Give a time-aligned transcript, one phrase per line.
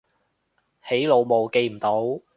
[0.87, 2.21] 起腦霧記唔到